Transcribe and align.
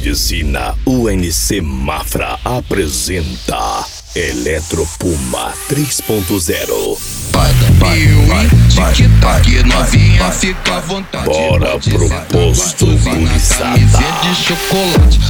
Medicina 0.00 0.74
UNC 0.86 1.60
Mafra 1.60 2.38
apresenta 2.42 3.84
Eletropuma 4.14 5.52
3.0. 5.68 6.98
Vai, 7.30 7.52
vai, 7.78 8.06
vai, 8.26 8.48
tic-tac, 8.94 9.62
novinha, 9.64 10.32
fica 10.32 10.76
à 10.76 10.80
vontade. 10.80 11.26
Bora 11.26 11.78
pro 11.78 12.08
posto, 12.32 12.86
gurizada. 12.86 13.76
de 13.76 14.34
chocolate. 14.36 15.20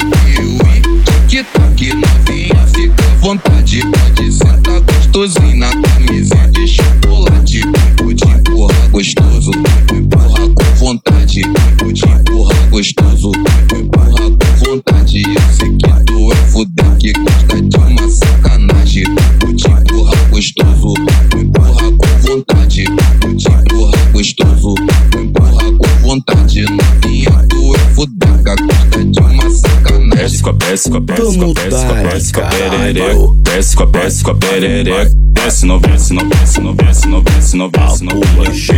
Tic-tac, 1.26 1.94
novinha, 1.94 2.66
fica 2.68 3.04
à 3.04 3.14
vontade. 3.16 3.80
Pode 3.80 4.32
sentar 4.32 4.80
gostosinho 4.82 5.56
na 5.56 5.70
camisinha 5.82 6.46
de 6.46 6.68
chocolate. 6.68 7.62
Pode 7.96 8.49
empurrar 8.60 8.90
gostoso, 8.90 9.50
empurra 9.94 10.48
com 10.54 10.64
vontade. 10.76 11.40
Pode 11.78 12.04
empurrar 12.04 12.68
gostoso, 12.68 13.32
empurra 13.74 14.30
com 14.30 14.64
vontade. 14.64 15.22
Eu 15.22 15.54
sei 15.56 15.76
que 15.78 16.04
tu 16.04 16.32
é 16.32 16.36
fuder 16.36 16.96
que 16.98 17.12
gosta 17.12 17.62
de 17.62 17.76
uma 17.78 18.10
sacanagem. 18.10 19.04
Pode 19.40 19.66
empurrar 19.66 20.30
gostoso, 20.30 20.94
empurra 21.38 21.92
com 21.92 22.18
vontade. 22.20 22.84
Pode 23.20 23.48
empurrar 23.48 24.12
gostoso, 24.12 24.74
empurra 25.18 25.72
com 25.78 26.06
vontade. 26.06 26.62
Novinha, 26.62 27.46
tu 27.48 27.74
é 27.74 27.78
fuder 27.94 28.36
que 28.36 28.66
gosta 28.66 29.04
de 29.04 29.20
uma 29.20 29.50
sacanagem. 29.50 29.89
Desce 30.20 30.42
com 30.42 30.50
a 30.50 30.52
desce 30.52 30.90
com 30.90 30.96
a 30.98 31.00
desce 31.00 31.38
com 31.38 31.44
a 31.44 32.02
desce 32.02 32.32
com 32.34 32.40
a 32.40 32.44
perereca. 32.44 33.14
Desce 33.42 33.74
com 33.74 33.82
a 33.82 33.86
desce 33.86 34.22
com 34.22 34.30
a 34.30 34.34
perereca. 34.34 35.10
Desce 35.32 35.64
não 35.64 35.80
desce 35.80 36.12
não 36.12 36.28
desce 36.28 36.60
não 36.60 36.74
desce 36.76 37.08
não 37.08 37.22
desce 37.22 37.56
não 37.56 37.70
desce 37.70 38.04
não 38.04 38.20
desce. 38.20 38.68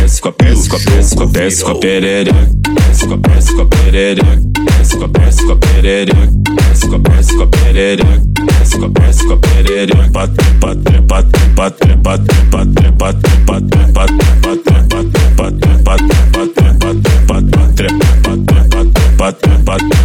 Desce 0.00 0.22
com 0.22 0.28
a 0.28 0.32
desce 0.38 0.68
com 0.70 0.76
a 0.76 0.78
desce 0.78 1.14
com 1.16 1.22
a 1.24 1.26
desce 1.26 1.64
com 1.64 1.70
a 1.72 1.74
perereca. 1.74 2.48
Desce 2.86 3.06
com 3.08 3.14
a 3.14 3.16
desce 3.16 3.54
com 3.54 3.62
a 3.62 3.66
perereca. 3.66 4.40
Desce 4.78 4.96
com 4.96 5.04
a 5.04 5.08
desce 5.08 5.44
com 5.44 5.52
a 5.52 5.56
perereca. 5.56 6.30
Desce 6.54 6.86
com 6.86 6.94
a 6.94 6.98
desce 6.98 7.34
com 7.34 7.42
a 7.42 7.46
perereca. 7.48 8.22
Desce 8.46 8.78
com 8.78 8.84
a 8.84 8.88
desce 8.88 9.26
com 9.26 9.32
a 9.32 9.36
perereca. 9.36 10.08
Bate 10.12 10.44
bate 10.60 11.00
bate 11.02 11.40
bate 11.40 11.56
bate 11.56 11.96
bate 11.96 12.24
bate 12.54 12.78
bate 12.94 13.34
bate 13.44 13.64
bate 13.64 14.04
bate 14.04 14.24
bate 19.16 19.40
bate 19.64 19.64
bate 19.64 20.03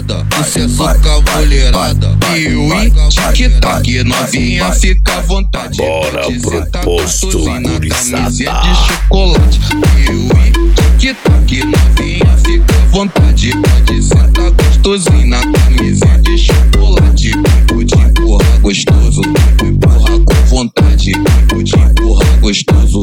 Mulherada, 0.00 0.26
isso 0.40 0.58
é 0.58 0.68
só 0.68 0.94
cavalheirada. 0.94 2.16
Piuí, 2.32 2.92
tic-tac, 3.34 4.04
novinha, 4.04 4.72
fica 4.72 5.18
à 5.18 5.20
vontade. 5.20 5.76
Bora 5.76 6.22
Pode 6.22 6.38
pro 6.40 6.50
sentar 6.50 6.84
posto, 6.84 7.38
gurizada. 7.38 8.30
de 8.30 8.44
chocolate. 8.44 9.60
Piuí, 10.06 10.72
tic-tac, 10.98 11.64
novinha, 11.64 12.38
fica 12.44 12.74
à 12.74 12.86
vontade. 12.86 13.52
Pode 13.52 14.02
sentar 14.02 14.50
gostosinho 14.50 15.26
na 15.26 15.40
camisinha 15.52 16.18
de 16.18 16.38
chocolate. 16.38 17.32
Pode 17.68 17.94
empurrar 17.94 18.60
gostoso, 18.60 19.22
empurrar 19.62 20.18
com 20.24 20.46
vontade. 20.46 21.12
Pode 21.48 21.74
empurrar 21.74 22.40
gostoso, 22.40 23.02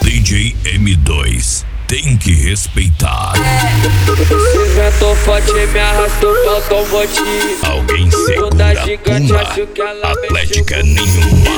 DJ 0.00 0.56
M2 0.64 1.66
tem 1.86 2.16
que 2.16 2.32
respeitar. 2.32 3.34
Inventou 4.54 5.14
forte, 5.14 5.52
me 5.52 5.78
arrastou, 5.78 6.34
faltou 6.42 6.84
um 6.84 6.88
motivo. 6.88 7.66
Alguém 7.66 8.10
segura 8.10 8.74
gigante, 8.82 9.28
puma. 9.28 9.40
acho 9.42 9.66
que 9.66 9.82
ela 9.82 10.12
Atlética 10.12 10.82
nenhuma. 10.82 11.50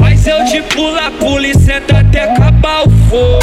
Mas 0.00 0.26
eu 0.26 0.44
te 0.46 0.62
pula, 0.74 1.12
pula 1.12 1.46
e 1.46 1.54
senta 1.54 2.00
até 2.00 2.24
acabar 2.24 2.88
o 2.88 2.90
fogo. 3.08 3.40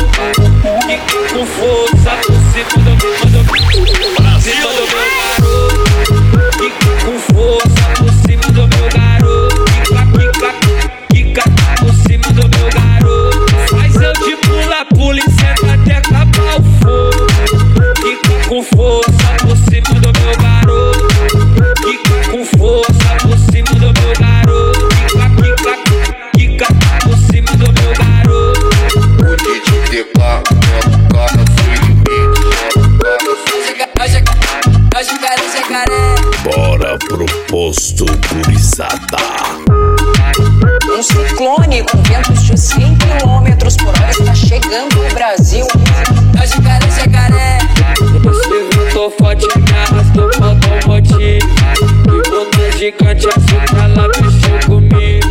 Fica 0.85 1.34
com 1.34 1.45
força, 1.45 2.12
por 2.25 2.35
cima 2.51 2.84
do 2.84 2.89
meu, 2.97 3.16
do, 3.28 4.41
cima 4.41 4.68
do 4.74 4.88
meu 5.41 5.46
com 18.47 18.63
força, 18.63 19.11
você 19.45 19.81
mudou 19.89 20.11
meu 20.21 20.37
garoto. 20.37 21.07
Quica 21.83 22.31
com 22.31 22.45
força, 22.57 23.17
você 23.27 23.61
mudou 23.63 23.91
meu 24.01 24.13
garoto. 24.17 24.87
Quica, 25.35 25.73
quica, 25.83 26.15
quica, 26.35 26.67
você 27.07 27.41
mudou 27.41 27.73
meu 27.73 27.93
garoto. 27.93 28.69
O 29.21 29.35
DJ 29.35 29.89
declara, 29.89 30.43
meu 30.51 31.07
cara, 31.09 31.43
seu 31.57 31.69
limite. 31.83 32.47
Hoje 34.97 35.11
o 35.13 35.19
cara 35.19 35.43
jacaré. 35.53 36.15
Bora 36.43 36.97
pro 36.99 37.25
posto, 37.47 38.05
gurizada. 38.29 39.17
Um 40.89 41.03
ciclone 41.03 41.83
com 41.83 42.01
ventos 42.03 42.43
de 42.43 42.57
100 42.57 42.97
km 42.97 43.83
por 43.83 43.89
hora 43.89 44.09
está 44.09 44.33
chegando 44.33 44.95
no 44.95 45.13
Brasil. 45.13 45.67
Voltou 49.07 49.25
forte, 49.25 49.47
me 49.57 49.72
arrastou, 49.72 50.29
faltou 50.34 50.72
um 50.73 50.88
motivo. 50.88 51.19
E 51.22 52.29
bunda 52.29 52.72
gigante, 52.78 53.28
açúcar, 53.28 53.85
ela 53.85 54.07
mexeu 54.07 54.59
comigo. 54.68 55.28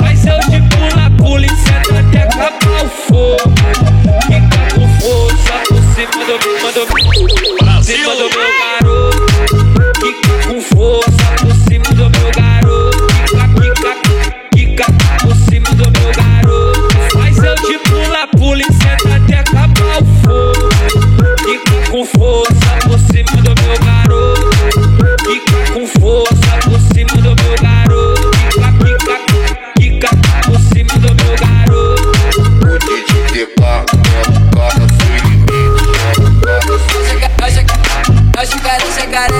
Mas 0.00 0.26
eu 0.26 0.40
de 0.50 0.60
pula, 0.74 1.10
pula 1.16 1.46
e 1.46 1.48
senta 1.50 2.00
até 2.00 2.22
acabar 2.22 2.84
o 2.84 2.88
fogo. 2.88 3.54
Fica 4.26 4.62
com 4.74 4.88
força 5.00 5.54
por 5.68 5.82
cima 5.94 6.24
do 6.24 6.34
meu, 6.44 6.72
do, 6.72 7.13
Jacaré. 39.14 39.34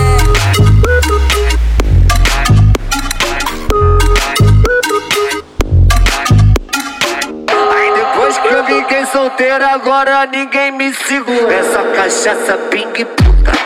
Depois 7.96 8.38
que 8.38 8.46
eu 8.46 8.64
fiquei 8.66 9.06
solteiro, 9.06 9.64
agora 9.64 10.26
ninguém 10.26 10.70
me 10.70 10.94
segura. 10.94 11.52
Essa 11.52 11.82
cachaça 11.82 12.56
ping 12.70 13.04
puta. 13.04 13.63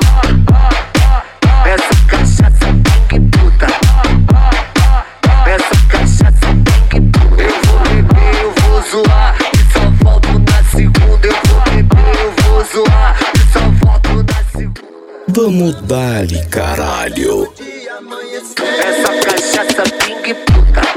Vamos 15.48 15.80
dar-lhe 15.80 16.44
caralho. 16.48 17.50
Essa 18.86 19.08
cachaça 19.14 19.82
pingue 20.04 20.34
puta. 20.34 20.87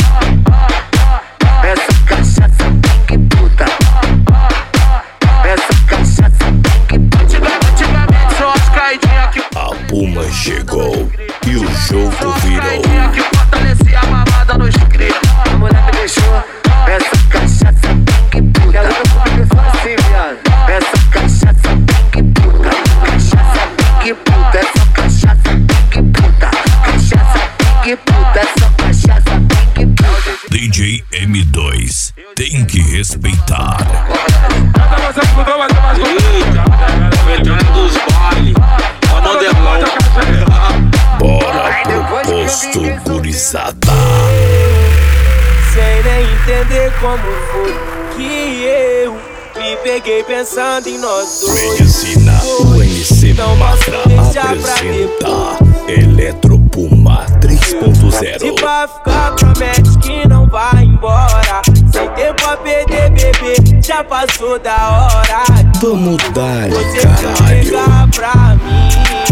fiquei 50.21 50.23
pensando 50.23 50.87
em 50.87 50.97
nós 50.97 51.41
dois. 51.41 51.79
Medicina, 51.79 52.41
o 52.59 52.81
MC 52.81 53.31
então 53.31 53.55
Mafra 53.55 54.03
apresenta 54.03 55.57
Eletropuma 55.87 57.25
3.0. 57.39 58.39
Se 58.39 58.51
pra 58.53 58.87
ficar, 58.87 59.35
promete 59.35 59.97
que 59.99 60.27
não 60.27 60.47
vai 60.47 60.83
embora. 60.83 61.61
Sem 61.91 62.09
tempo 62.09 62.45
a 62.45 62.57
perder, 62.57 63.09
bebê, 63.11 63.81
já 63.83 64.03
passou 64.03 64.59
da 64.59 65.09
hora. 65.09 65.43
Vamos 65.81 66.17
dar, 66.33 66.69
caralho. 67.01 68.11
Pra 68.11 68.55
mim. 68.55 69.30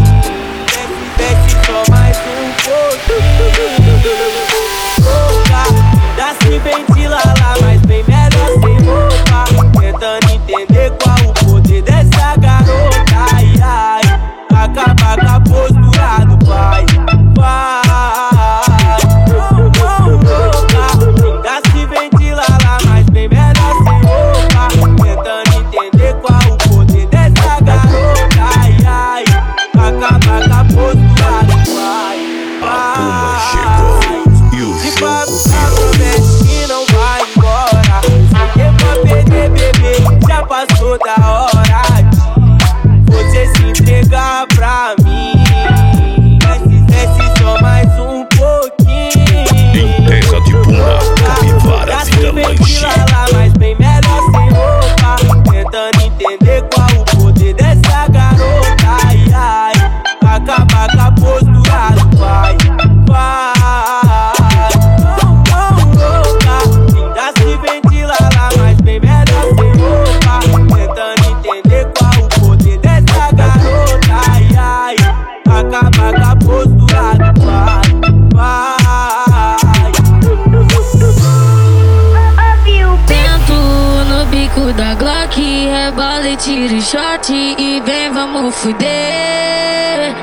bate 87.29 87.55
e 87.57 87.81
vem, 87.85 88.11
vamos 88.11 88.55
fuder. 88.55 90.15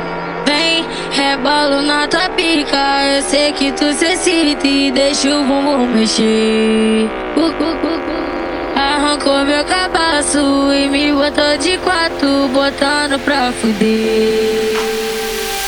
Vem, 0.44 0.84
rebalo 1.12 1.82
na 1.82 2.06
tua 2.08 2.28
pica. 2.30 3.04
Eu 3.04 3.22
sei 3.22 3.52
que 3.52 3.72
tu 3.72 3.92
se 3.92 4.06
excita 4.06 4.66
e 4.66 4.90
deixa 4.90 5.28
o 5.28 5.44
bumbum 5.44 5.86
mexer. 5.94 7.08
Uh, 7.36 7.40
uh, 7.40 7.44
uh, 7.44 7.96
uh, 7.96 8.78
Arrancou 8.78 9.44
meu 9.44 9.64
cabaço 9.64 10.38
e 10.72 10.88
me 10.88 11.12
botou 11.12 11.56
de 11.58 11.78
quatro, 11.78 12.48
botando 12.52 13.18
pra 13.20 13.52
fuder. 13.52 14.76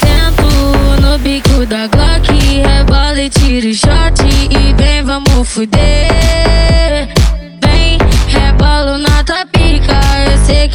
Sento 0.01 1.01
no 1.01 1.19
bico 1.19 1.65
da 1.67 1.87
Glock, 1.87 2.29
rebalo 2.67 3.19
e 3.19 3.31
tiro 3.31 3.69
o 3.69 3.75
shot. 3.75 4.23
E 4.51 4.75
vem, 4.75 5.03
vamos 5.03 5.49
fuder. 5.49 7.18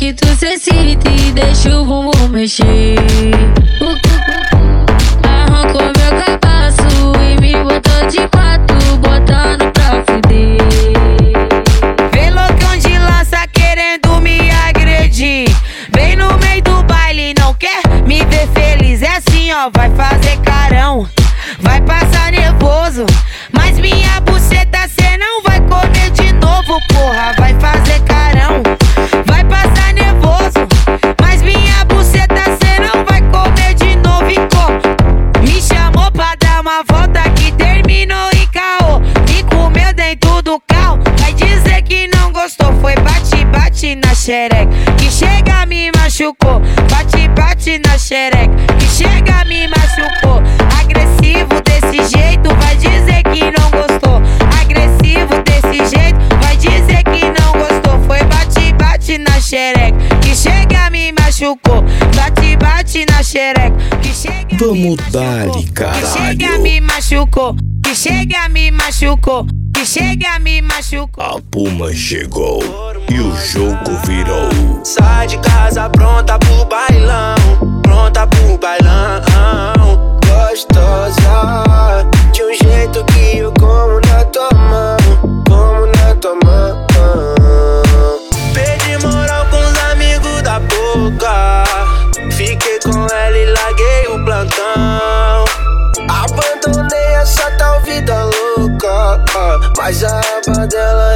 que 0.04 0.14
tu 0.16 0.28
se 0.36 0.48
excita 0.48 1.10
e 1.10 1.32
deixa 1.32 1.80
o 1.80 1.86
bumbum 1.86 2.28
mexer. 2.28 2.98
xereca. 63.24 63.75
Que 64.01 64.10
chega 64.13 64.58
Vamos 64.60 64.98
dar, 65.12 65.48
cara. 65.74 65.94
caralho. 66.01 66.38
Que 66.38 66.46
chega 66.46 66.58
me 66.60 66.82
machucou. 66.82 67.56
Que 67.84 67.96
chega 67.96 68.50
me 68.50 68.72
machucou. 68.72 69.46
Que 69.74 69.86
chega 69.86 70.39
me 70.39 70.62
machucou. 70.62 71.24
A 71.24 71.42
puma 71.51 71.94
chegou 71.94 72.62
e 73.10 73.20
o 73.20 73.36
jogo 73.36 73.98
virou. 74.06 74.50
Sai 74.84 75.27
de 75.27 75.38
casa 75.39 75.89
pronta 75.89 76.38
pro 76.39 76.65
bailão. 76.65 77.36
Pronta 77.82 78.27
pro 78.27 78.58
bailão. 78.58 80.20
Gostosa. 80.25 82.08
De 82.32 82.44
um 82.44 82.53
jeito 82.53 83.03
que 83.06 83.38
eu 83.38 83.51
como 83.60 84.00
não. 84.08 84.12
Mandela 100.74 101.12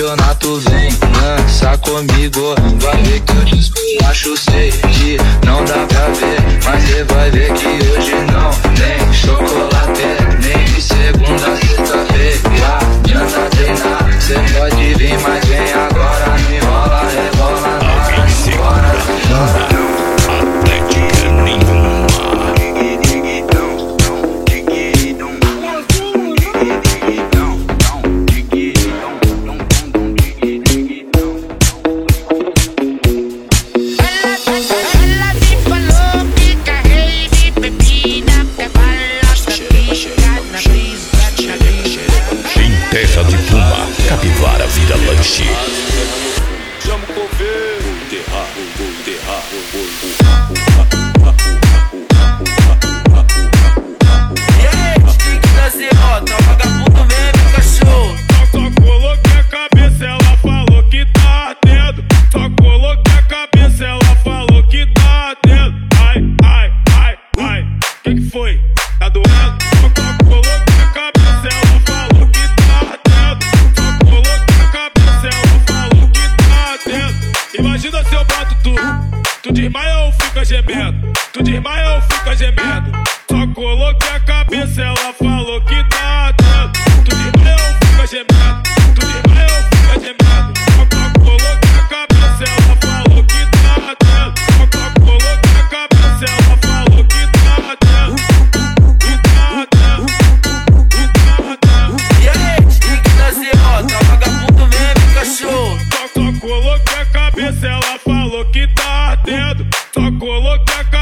campeonato 0.00 0.56
vem 0.60 0.90
dança 0.90 1.76
comigo. 1.78 2.54
Vai 2.80 3.02
ver 3.02 3.20
que 3.20 3.32
eu 3.36 3.44
te 3.44 3.60
sei 4.36 4.72
que 4.72 5.16
não 5.46 5.64
dá 5.64 5.86
pra 5.86 6.08
ver 6.08 6.40
Mas 6.64 6.82
você 6.82 7.04
vai 7.04 7.30
ver 7.30 7.52
que 7.52 7.66
hoje 7.66 8.14
não 8.32 8.50
tem 8.74 9.12
chocolate 9.12 10.02
Nem 10.42 10.64
de 10.64 10.82
segunda 10.82 11.46
a 11.46 11.56
sexta-feira, 11.56 12.78
adianta 13.04 13.40
treinar 13.50 14.20
Cê 14.20 14.34
pode 14.58 14.94
vir 14.94 15.18
mais 15.20 15.29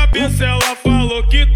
cabeça 0.09 0.45
ela 0.45 0.77
falou 0.77 1.23
que 1.25 1.47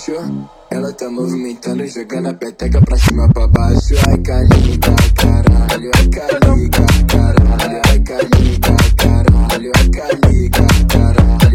baixo. 0.00 0.48
Ela 0.70 0.92
tá 0.92 1.10
movimentando, 1.10 1.86
jogando 1.86 2.28
a 2.28 2.34
peteca 2.34 2.80
pra 2.80 2.96
cima 2.96 3.28
pra 3.28 3.46
baixo. 3.48 3.94
Ai, 4.08 4.18
caliga, 4.18 4.94
caralho, 5.16 5.90
ai, 5.96 6.08
caliga, 6.08 6.86
caralho, 7.08 7.80
ai, 7.88 8.00
caliga, 8.00 8.76
caralho, 8.96 9.72
ai, 9.76 9.88
caliga, 9.90 10.66
caralho. 10.88 11.49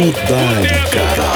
mudar, 0.00 0.66
cara. 0.90 1.29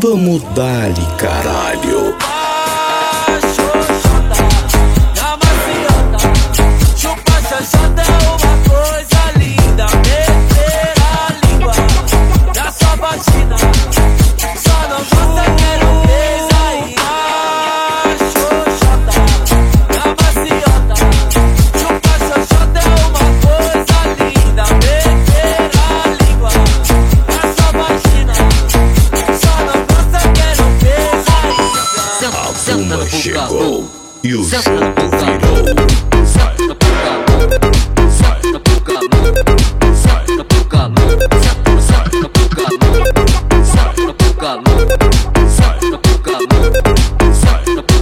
Vamos 0.00 0.42
dali, 0.54 1.04
caralho. 1.18 2.07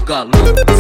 Got 0.07 0.76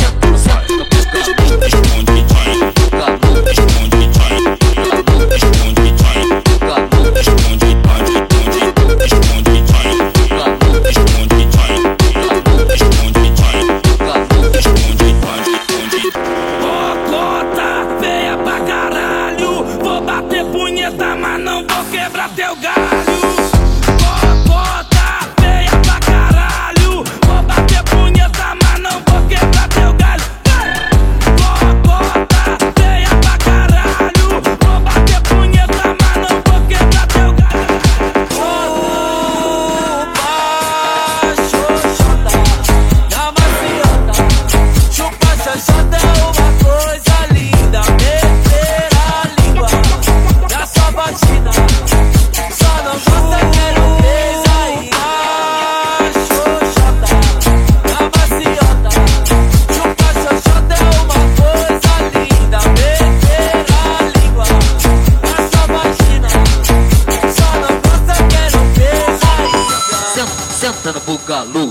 Magalu, 71.37 71.70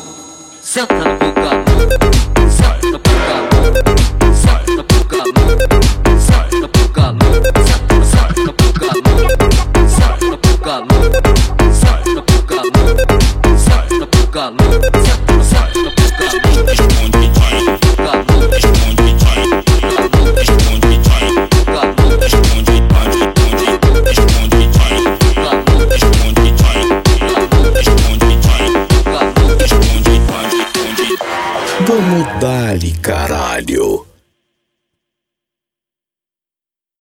senta 0.62 0.94
no 0.94 1.35